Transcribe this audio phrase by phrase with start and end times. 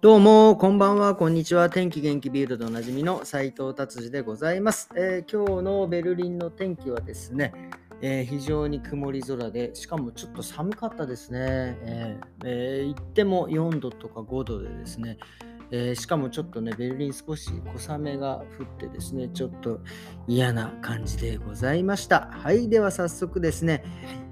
[0.00, 1.70] どうも、こんばんは、こんにちは。
[1.70, 7.52] 天気元気ビールドでおなじみの斉藤達治でございます、えー、今日のベルリンの天気はですね、
[8.00, 11.38] えー、非常に曇り空で、しかもちょっと寒かったですね。
[11.40, 15.18] えーえー、行っても4度とか5度でですね、
[15.72, 19.80] えー、しかもちょっとね、ベルリン少し小雨が降ってですね、ちょっと
[20.28, 22.30] 嫌な感じでございました。
[22.30, 23.82] はい、では早速ですね、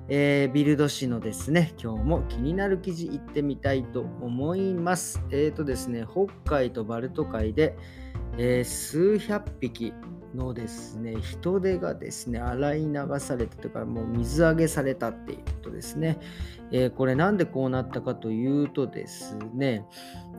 [0.09, 5.21] えー、ビルド紙のですね、今日も気になる記事いってみたいと思います。
[5.31, 7.77] えっ、ー、とですね、北海とバルト海で、
[8.39, 9.93] えー、数百匹
[10.33, 16.19] のですね、人手がですね、洗い流されたとか、もう水揚げされたっていうことですね。
[16.71, 19.85] えー、これなんでこうなったかというとですね、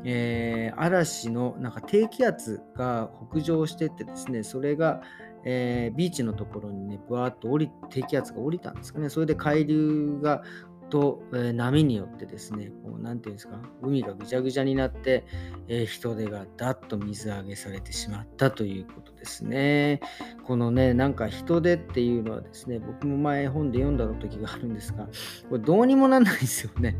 [0.05, 5.01] えー、嵐のなんか低気圧が北上してってですね、それが、
[5.43, 9.09] えー、ビーチのところにね、ぶわーっと降り低気圧が降りたんですかね。
[9.09, 10.43] それで海流が
[10.89, 15.25] と、えー、波によってですね、こう、なんていうんですか、海がぐちゃぐちゃになって、
[15.67, 20.01] えー、人手がだっと水揚げされてしまったということですね。
[20.43, 25.07] このね、なんか人手っていうのはですね、僕も前本で読んだ時があるんですが、
[25.49, 26.95] これどうにもなんないですよね。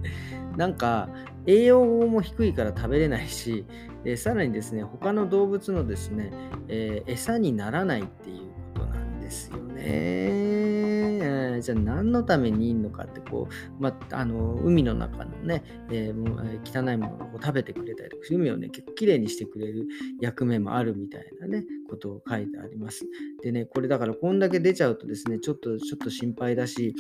[0.56, 1.10] なんか、
[1.48, 3.66] 栄養も低いから食べれないし、
[4.04, 6.32] でさらにですね、他の動物のですね、
[6.68, 8.38] えー、餌にならないっていう
[8.74, 10.37] ことなんですよね。
[11.62, 19.88] じゃあ何のためにいいのかってこう、まあ、の海の中のね、えー、汚いものを食べてくれたりとか海をね結構きれいにしてくれる
[20.22, 23.06] 役目もあるみたいなねことを書いてあります。
[23.44, 26.94] でねこれだからこんだけ出ちゃうとですねちょっとちょっと心配だし、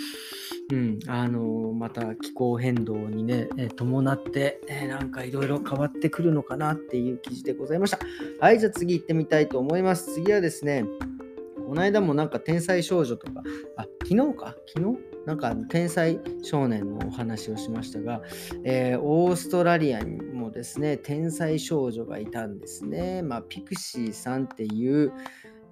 [0.72, 8.00] うん、あのまた気候変動にね、伴って、えなんかいろいろ変わってくるのかなっていう記事でございました。
[8.40, 10.14] はい、じゃあ次行ってみたいと思います。
[10.14, 10.86] 次はですね、
[11.68, 13.44] この間もなんか天才少女とか、
[13.76, 14.56] あ、昨日か？
[14.74, 14.98] 昨日？
[15.26, 18.22] なんか天才少年のお話をしましたが、
[18.64, 23.22] えー、オーストラリアにもですね、天才少女がいたんですね。
[23.22, 25.12] まあ、ピクシーさんっていう、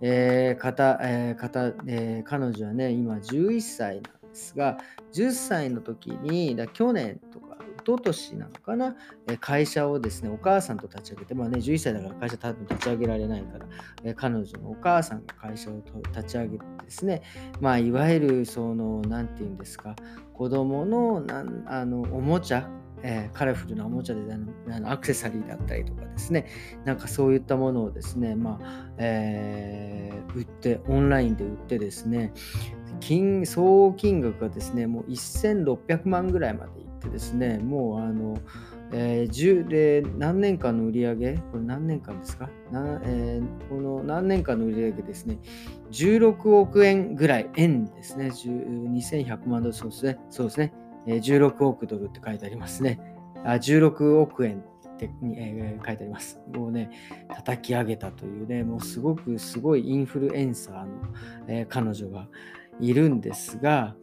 [0.01, 4.77] えー、方、えー方えー、彼女はね、今11歳なんですが、
[5.13, 7.44] 10歳の時に、だ去年とか
[7.85, 8.95] 昨年なのかな、
[9.27, 13.65] え会社をですね、お母さんと立ち上げて、まあね、11歳だから会社多分立ち上げられないから、
[14.03, 15.81] え彼女のお母さんが会社を
[16.11, 17.21] 立ち上げてですね、
[17.61, 19.95] まあ、いわゆる、その、なんていうんですか、
[20.33, 22.69] 子供のなんあのおもちゃ、
[23.03, 26.47] えー、カラフルなおもちゃであのアクセサリーだったりとかですね、
[26.85, 32.33] なんかそういったものをですね、まあ、えー、売って、オンラインで売ってですね、
[32.99, 38.37] 金総金額がですね、もう1600万ぐらいまでってですね、もうあの、
[38.91, 42.49] えー、10で何年間の売り上げ、これ何年間ですか？
[42.71, 45.37] な、えー、この何年間の売り上げですね、
[45.91, 50.73] 16億円ぐらい、円ですね、2100万ドル、そうですね、そうですね、
[51.07, 52.99] えー、16億ドルって書いてありますね。
[53.43, 56.39] あ16億円って、えー、書いてあります。
[56.53, 56.89] もうね、
[57.29, 60.87] 叩き上げたというね、もうすごくすごいインフルエンサーの、
[61.47, 62.27] えー、彼女が
[62.79, 63.95] いるんですが、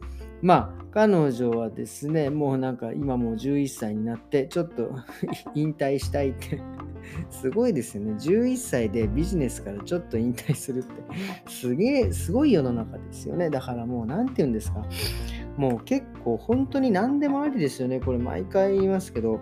[0.43, 4.91] まあ、彼女はですね、もうなんか今もう11歳になって、ちょっと
[5.55, 6.59] 引退したいって
[7.31, 8.11] すごいですよね。
[8.19, 10.91] 11歳でビジネスからちょっと引退するって、
[11.47, 13.49] すげえ、すごい世の中ですよね。
[13.49, 14.85] だからもう、なんて言うんですか。
[15.55, 18.01] もう結構本当に何でもありですよね。
[18.01, 19.39] これ毎回言いますけど。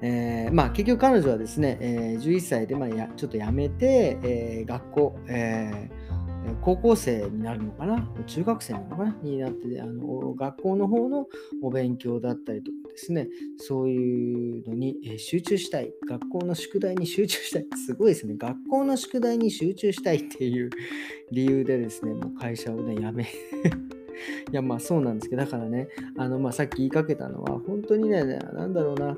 [0.00, 6.07] えー、まあ結局彼女はですね、えー、11歳でまあやちょっと辞めて、えー、学校、えー
[6.60, 8.08] 高校生になるのかな？
[8.26, 9.16] 中学生なのかな？
[9.22, 11.26] になってあの学校の方の
[11.62, 13.28] お勉強だったりとかですね。
[13.58, 15.92] そういうのに集中したい。
[16.08, 17.66] 学校の宿題に集中したい。
[17.76, 18.34] すごいですね。
[18.36, 20.70] 学校の宿題に集中したいっていう
[21.32, 23.26] 理由でですねもう会社をね辞め
[24.50, 29.16] いや、まあそうなんですけど、だからね、あの、まあさっき言いかけたのは、本当にね、なんだろうな、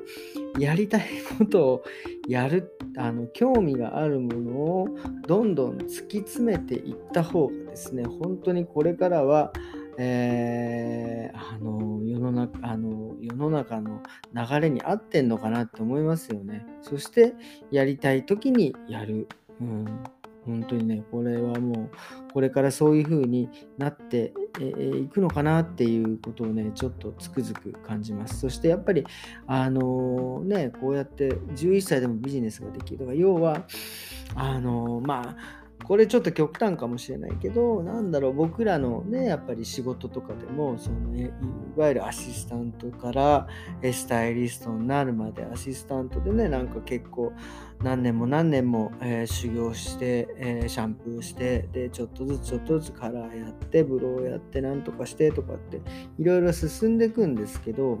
[0.59, 1.07] やりたい
[1.37, 1.83] ことを
[2.27, 4.87] やる、あの、興味があるものを
[5.27, 9.51] どんどん突き詰めていった方がですね、本当にこれからは、
[9.97, 14.01] えー、あの世の中あの世の中の
[14.33, 16.65] 流れに合ってんのかなって思いますよね。
[16.81, 17.33] そして
[17.71, 19.27] やりたい時にやる。
[19.59, 20.03] うん
[20.45, 21.89] 本当にね、これはも
[22.29, 28.39] う、これからそういう風になっていくのかなっていうことをね、ちょっとつくづく感じます。
[28.39, 29.05] そしてやっぱり、
[29.47, 32.99] あのね、こうやって11歳でもビジネスができる。
[32.99, 33.65] とか要は、
[34.35, 41.29] あのまあ、これちょっと極端かもしれないけど、なんだろう、僕らのね、やっぱり仕事とかでも、そのい
[41.75, 43.47] わゆるアシスタントから
[43.91, 47.33] スタイリストになるまで、アシスタントでね、なんか結構
[47.83, 55.81] 何年も何年も、えー、修行して、えー、シャンプーして、で、ちょっとずつちょっとずつカラーやって、ブローやって、なんとかしてとかって、
[56.19, 57.99] いろいろ進んでいくんですけど、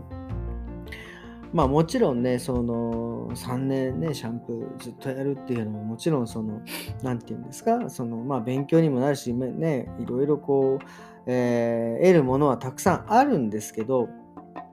[1.53, 6.61] まあもちろんね、その3年ね、シャンプーずっとやるっていうのももちろんその、
[7.03, 10.85] 何て言うんですか、そのまあ勉強にもなるし、ね、いろいろこう、
[11.27, 14.09] えー、得るものはたくさんあるんですけど、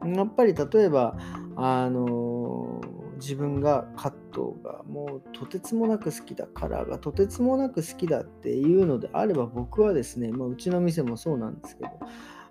[0.04, 1.16] やっぱり例えば、
[1.56, 2.80] あの
[3.16, 11.90] 自分がカットがもうとてつもなく好きだ、カラーがとてつもなく好きだっていうのであれば、僕はですね、まあ、うちの店もそうなんですけど、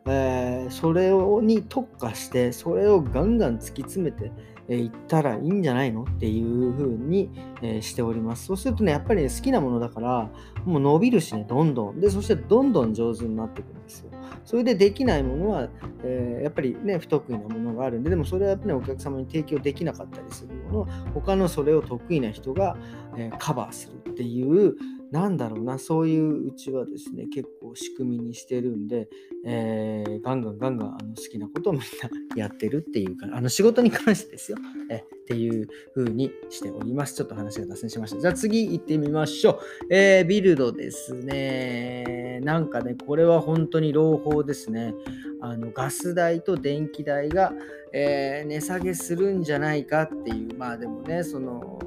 [0.09, 4.31] えー、それをに特化して、それをガンガン突き詰めて
[4.75, 7.29] いったらいいんじゃないのっていう風に、
[7.61, 8.45] えしております。
[8.45, 10.29] そうするとね、やっぱり、ね、好きなものだから、
[10.65, 11.99] もう伸びるしね、どんどん。
[11.99, 14.11] で、そしてどんどん上手になっていくんですよ。
[14.43, 15.69] それでできないものは、
[16.03, 22.77] えー、やっぱりね、不得意なものがあるんで、でもそれはやっぱり、ね、お客様に提供できなかったりするものは、他のそれを得意な人が、
[23.17, 24.75] え、カバーするっていう、
[25.11, 29.09] なんだろうな、そういううちはですね、結構仕組みにしてるんで、
[29.45, 31.87] えー、ガンガンガンガンあの好きなことをみんな
[32.35, 34.57] やってるっていうか、あの仕事に関してですよ、
[34.89, 37.15] えっていう風にしております。
[37.15, 38.21] ちょっと話が脱線しました。
[38.21, 39.93] じゃあ次行ってみましょう。
[39.93, 42.41] えー、ビルドですね。
[42.43, 44.93] なんかね、これは本当に朗報ですね。
[45.41, 47.53] あのガス代と電気代が、
[47.93, 51.79] えー、値下げするんじゃないかっていう、まあでもね、その、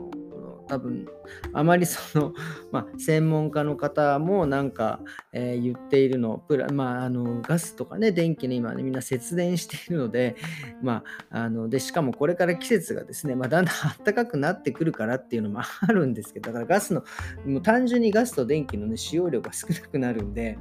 [0.70, 1.08] 多分
[1.52, 2.32] あまり その、
[2.70, 5.00] まあ、専門家の方もなんか、
[5.32, 10.36] えー、言っているのプラ、まあ、あのガスとかね電気ね今ねみんな節電しているので,、
[10.80, 13.74] まあ、あのでしかもこれから季節がですね、まあ、だんだん
[14.04, 17.02] 暖かくなってくるからっていうのも あるんですけどだからガスの
[17.44, 20.56] もう単純にガスと電気の、ね、使用量が少なくなるんで、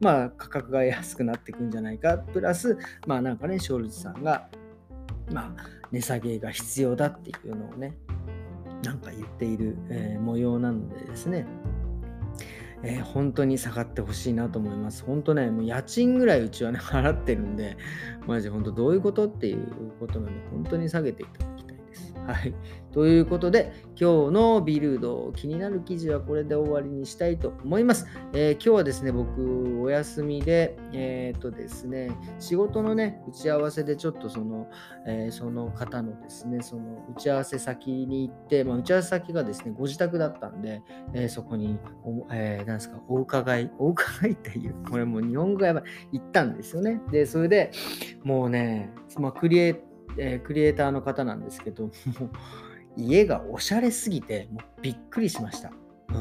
[0.00, 2.16] まあ、価格が安くなっていくんじゃないか。
[2.18, 4.48] プラスまあなんかね勝率さんが
[5.30, 7.94] まあ値下げが必要だっていうのをね
[8.82, 11.46] なんか言っている、えー、模様なのでですね、
[12.82, 15.04] えー、本当に下がってほしいなと思います。
[15.04, 17.76] 本当ね、もう家賃ぐらいうちはね、払ってるんで、
[18.26, 19.66] マジ本当どういうことっていう
[19.98, 21.59] ことなんで、本当に下げていただきた。
[22.32, 22.54] はい。
[22.92, 28.06] ということで、今日のビルド、気になる記事はこれで終わりにしたいと思います。
[28.32, 34.68] えー、今日はですね、僕、お休みで、えっ、とですね、仕事のね、打ち合わせでちょっとその、
[35.08, 40.82] えー、その方のですね、その打ち合わせ先に行って、まあ、打ち合わせ先がですね、ご自宅だったんで、
[41.14, 47.00] えそこにお、えー、ですか、お伺い、お伺いっていう、これもう日本語がやばい、行ったんですよね。
[47.10, 47.72] で、それで
[48.22, 49.82] もうね、まあ、クリエ
[50.20, 51.92] えー、クリエイターの方なんですけど、もう
[52.96, 55.72] 家がおしゃれすぎて、もうびっくりしました。
[56.10, 56.12] う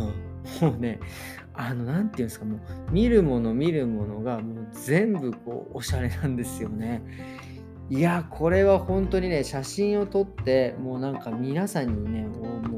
[0.65, 0.99] ん、もうね、
[1.53, 2.59] あの、何て言うんですか、もう
[2.91, 7.03] 見るもの見るものがもう全部こうおしゃれなんですよね。
[7.89, 12.69] いや、これは本当にね、写真を撮って、もうなんか皆さんにね、もう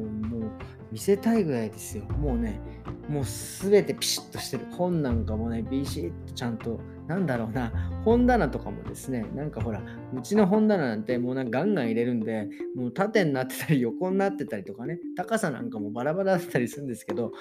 [0.91, 2.03] 見せたいぐらいですよ。
[2.19, 2.59] もうね、
[3.07, 4.65] もうすべてピシッとしてる。
[4.71, 7.71] 本なんかもね、ビシッとちゃんとなんだろうな、
[8.05, 9.81] 本棚とかもですね、なんかほら、
[10.13, 17.31] うちの本棚なんてもうなんかガンガン入れるんで、もう縦になってたり横になってたりとかね、高さなんかもバラバラだったりするんですけど、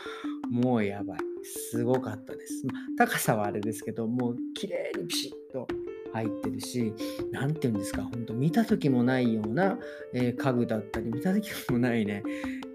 [0.51, 1.19] もうやばい。
[1.43, 2.67] すごかったです。
[2.67, 2.73] ま
[3.07, 5.69] 高さはあれですけど、もう綺麗にピシッと
[6.13, 6.93] 入ってるし、
[7.33, 9.79] 何て言うんですか、本当見た時もないような、
[10.13, 12.23] えー、家具だったり、見た時もないね、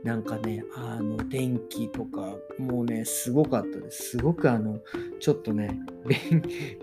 [0.04, 4.12] なんかね、あの、電気とか、もうね、すごかったです。
[4.12, 4.80] すごくあの、
[5.20, 5.80] ちょっとね、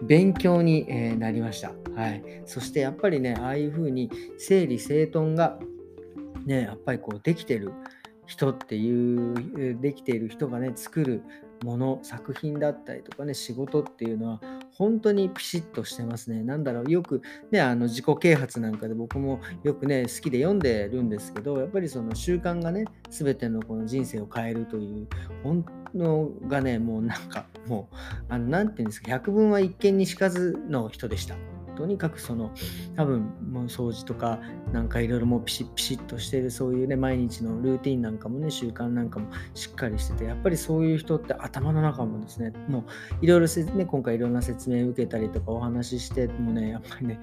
[0.02, 1.72] 勉 強に、えー、なりました。
[1.94, 2.42] はい。
[2.46, 5.58] そしてやっぱりね、ああいう風に整理整頓が、
[6.46, 7.70] ね、やっぱりこうできてる
[8.26, 11.22] 人っていう、できている人がね、作る
[11.62, 14.40] もの、作品だったりとかね、仕事っていうのは、
[14.76, 16.42] 本当にピシッとしてますね。
[16.42, 25.08] なんだろう、よくね、あの自己啓発なんかで僕もよくね、好きで読んでるんですけど、やっぱりその習慣がね、全てのこの人生を変えるという、
[25.42, 25.64] 本
[25.94, 27.96] のがね、もうなんか、もう、
[28.28, 31.36] あの、なんていうんですか、百聞は一見にしかずの人でした。
[31.76, 32.50] とにかくその
[32.96, 34.40] 多分もう掃除とか
[34.72, 42.80] なんかいろいろもうピシッピシッとしてるそういうね毎日のルーティンなんかもね習慣なんかもしっかりしててやっぱりそういう人って頭の中もですねも
[43.20, 47.20] ういろいろね今回いろんな説明受けたりとかお話ししてもねやっぱりね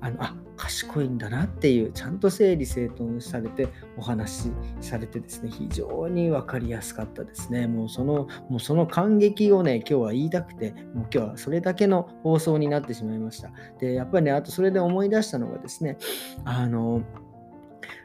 [0.00, 7.66] あのあ賢いんだなっていうちゃんと整理整頓されてお話しされてですね非常に分かりやすかったですね。
[7.66, 13.50] もうそのもうその感激をね今日は言いたくてもう今日はそれだけの放送になってしまいました。
[13.78, 15.98] でやっぱりね、あとそれで思い出したのがですね、
[16.44, 17.02] あの、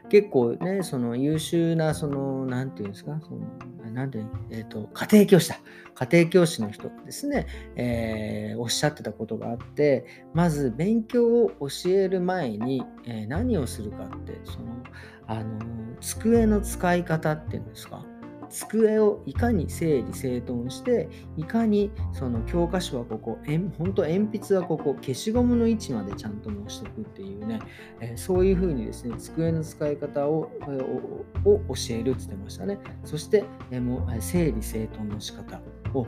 [0.08, 3.40] 結構ね、その優秀な、その、なんていうんですか、その
[3.96, 4.18] なんて、
[4.50, 5.58] えっ、ー、と、家庭教師だ。
[5.94, 14.66] 家庭教師の人がですね、えー、おっしゃってたことがあって、まず勉強を教える前に、えー、何をするかって、その、
[15.26, 15.60] あの、
[16.02, 18.04] 机の使い方っていうんですか、
[18.50, 27.60] 机をいかに整理整頓していかにその教科書はここえ本当鉛筆はここ消しゴムの位置までちゃんと申しとくっていうね、
[28.00, 30.50] えー、そういうふうにですね机の使い方を
[31.44, 32.78] を教えるって言ってましたね。
[33.04, 35.60] そして、えー、も整理整頓の仕方。
[36.00, 36.06] を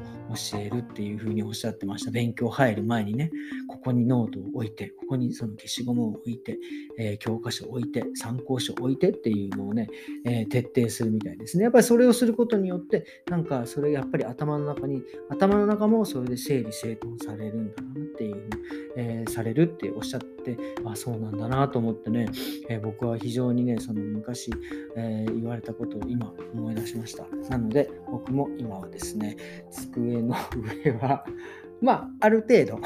[0.53, 2.11] 教えるっていうふうにおっしゃってました。
[2.11, 3.31] 勉強入る前にね、
[3.69, 6.59] ここにノートを置いて、ここにその消しゴムを置いて、
[6.99, 9.89] えー、教科書を置いて、参考書を置いてっていうのをね、
[10.25, 11.65] えー、徹底するみたいですね。
[11.65, 18.49] やっぱりそれをすることによって、なんかそれやっぱり頭の中に、頭の中もそれで整理整頓されるんだなっていう、
[18.97, 20.38] えー、されるっておっしゃって、
[20.85, 22.29] あ、そうなんだなと思ってね、
[22.69, 24.53] え僕は非常にね、その昔、
[24.97, 27.27] え言われたことを今思い出しました。
[27.51, 29.37] なので、僕も今はですね、
[29.71, 30.37] 机の
[30.85, 31.25] 上は、
[31.81, 32.81] まあ、ある程度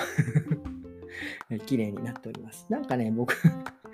[1.66, 2.66] 綺麗になっております。
[2.68, 3.34] なんかね、僕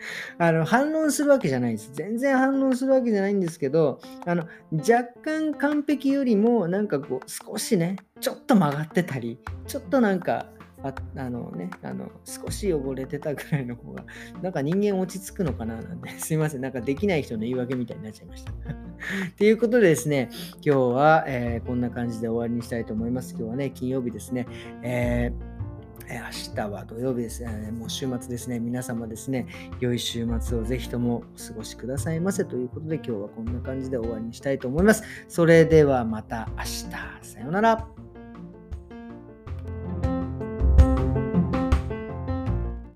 [0.38, 1.90] あの、反論するわけじゃないです。
[1.92, 10.46] 全然反論するわけじゃないんですけど、あの、若干完璧よりも、なんかこう、少しね、ちょっと曲がってたり、ちょっとなんか、
[10.82, 14.04] ああのね、あの、少し汚れてたぐらいの方が、
[14.42, 18.52] なんか人間落ち着くのかななんて、 すいません、なんかできない人の言い訳みたいになっちゃいました。
[19.36, 20.28] ということでですね、
[20.64, 23.34] 今日は、えー、こんな感じで終わりにしたいと思います。
[23.36, 24.46] 今日はね、金曜日ですね。
[24.82, 25.58] えー
[26.10, 27.70] 明日は土曜日ですね。
[27.70, 28.58] もう週末ですね。
[28.58, 29.46] 皆様ですね、
[29.78, 35.02] 良い週末をぜひともお過ごしくださいませということで、今日はこんな感じで終わりにしたいと思います。
[35.28, 36.88] それではまた明日。
[37.20, 38.07] さようなら。